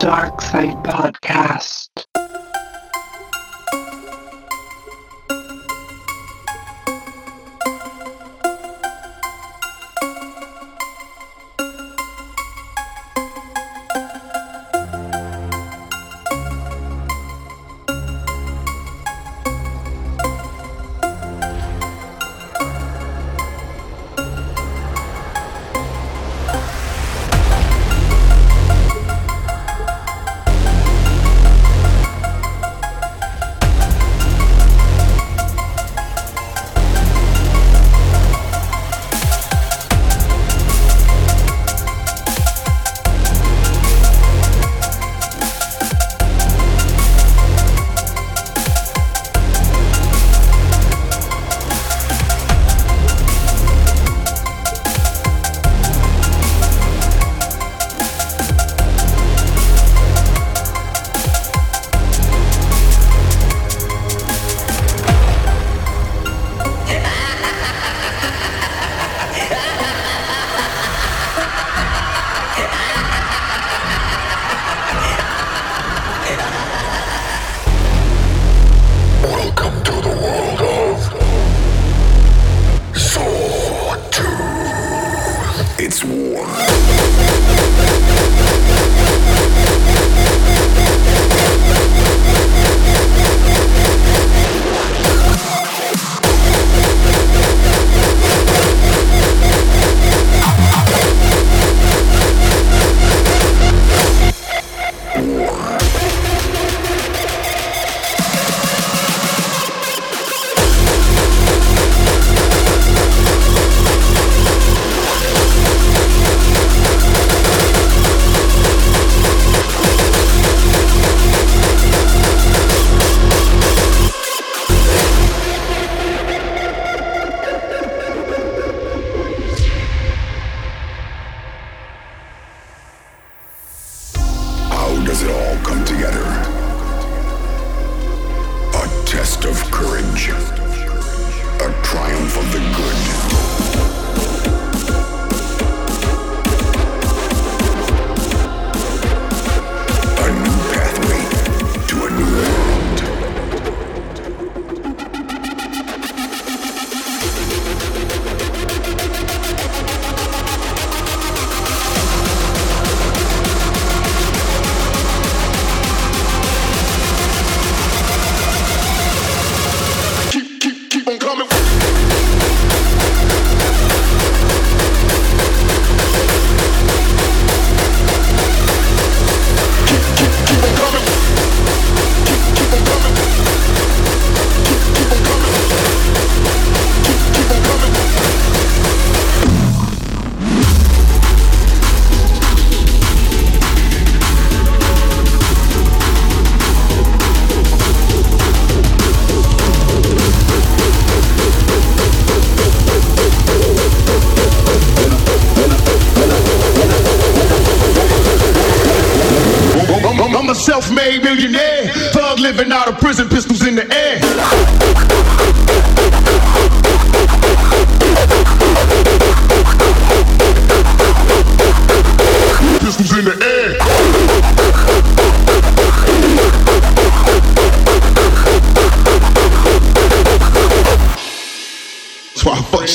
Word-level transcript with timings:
Darkside 0.00 0.82
Podcast. 0.82 2.09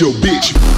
Your 0.00 0.10
bitch. 0.14 0.71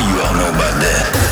You 0.00 0.20
all 0.20 0.34
know 0.34 0.48
about 0.48 0.80
that. 0.80 1.27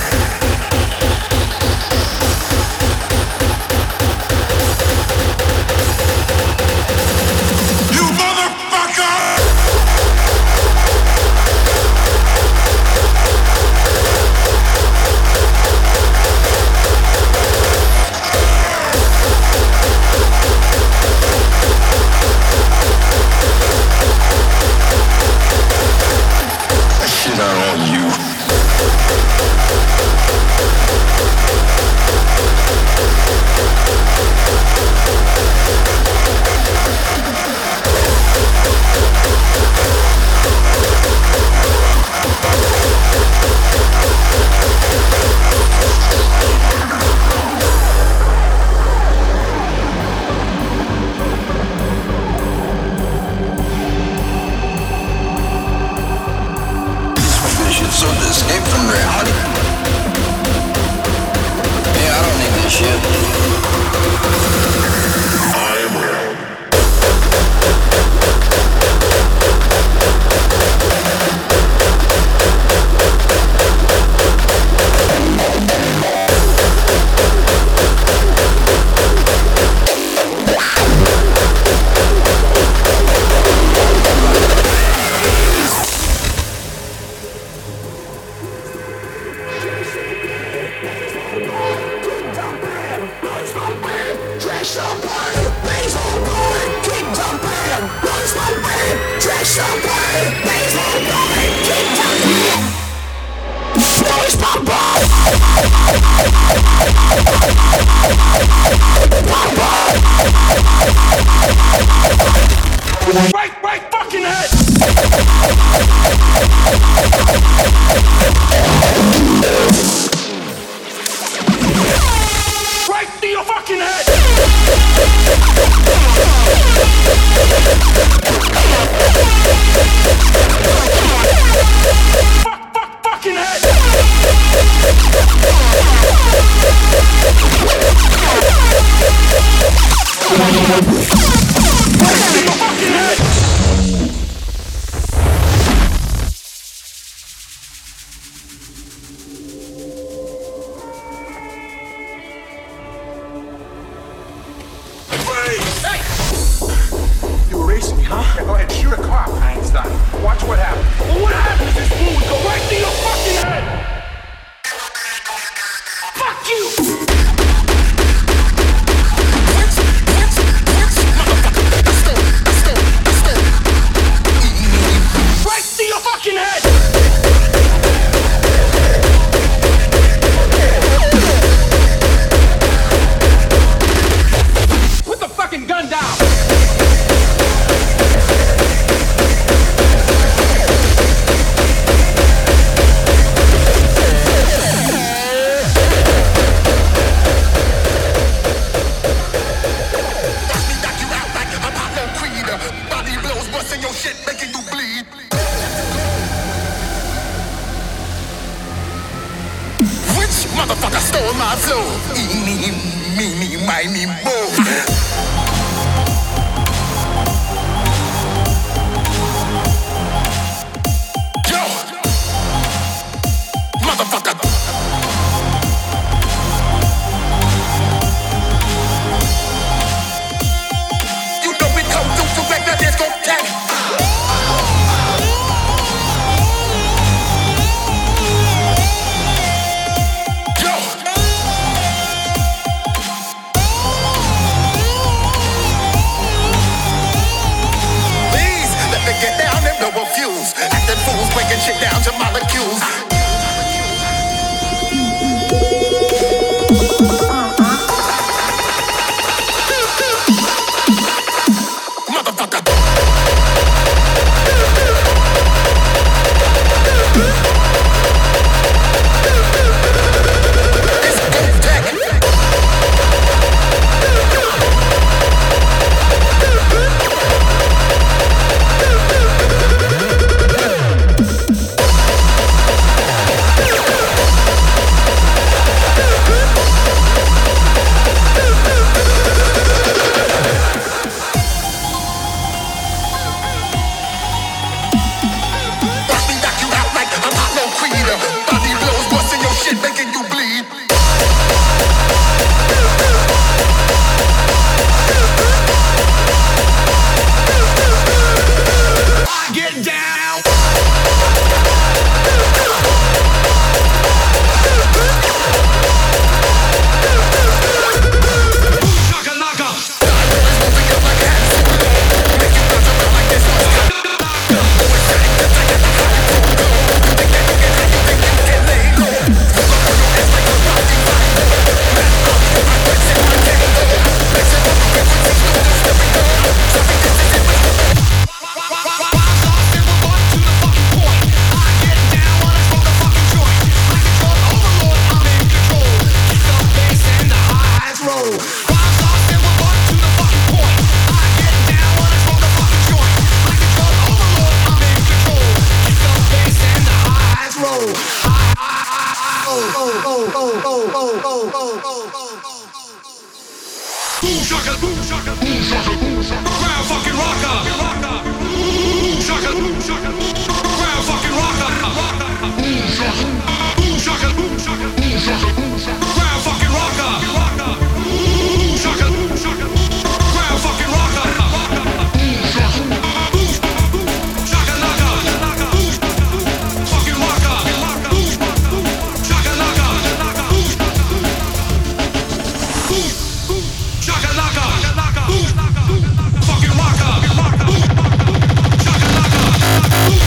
Fucking 113.17 113.46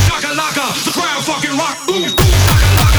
Shaka 0.07 0.31
laka, 0.35 0.65
the 0.85 0.91
crowd 0.91 1.23
fucking 1.23 1.55
rock. 1.57 1.77
Ooh, 1.89 2.07
shaka 2.45 2.67
laka. 2.79 2.98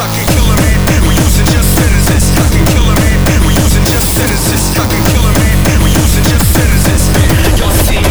Y'all 0.00 0.08
just 0.14 0.40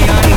I 0.07 0.28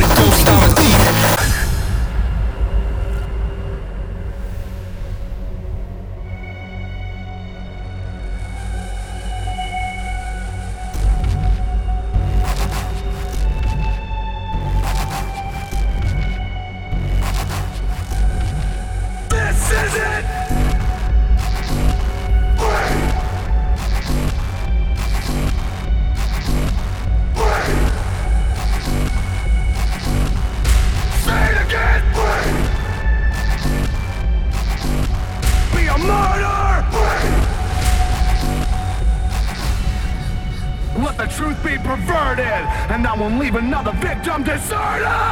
won't 43.23 43.39
leave 43.39 43.55
another 43.55 43.93
victim 43.93 44.43
deserted! 44.43 45.22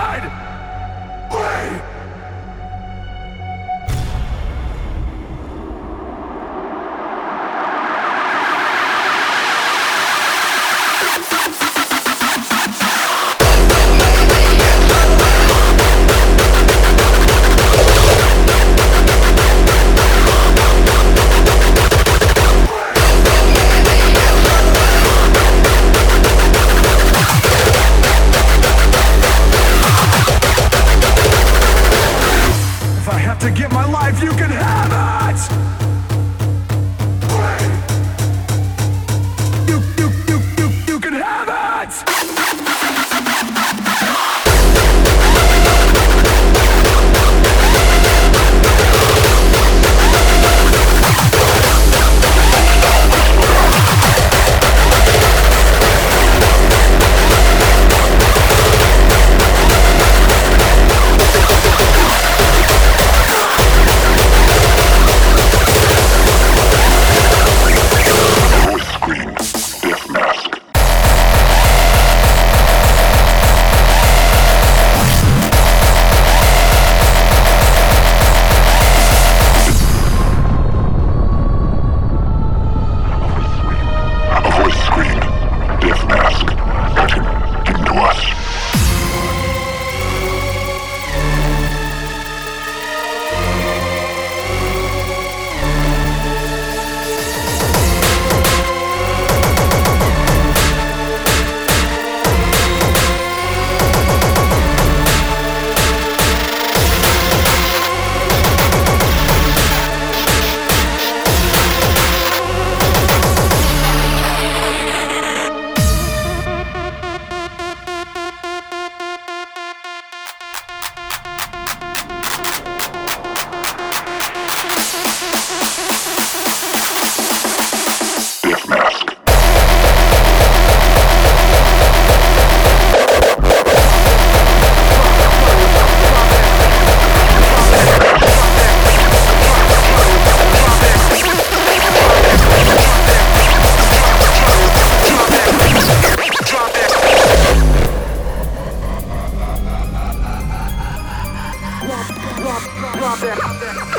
drop 152.59 153.19
that, 153.19 153.37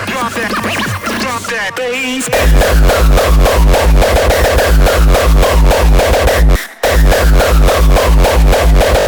drop 0.08 0.32
that, 0.32 0.50
drop 1.20 1.42
that 1.42 1.72
bass. 1.76 2.28
Bass. 8.28 9.01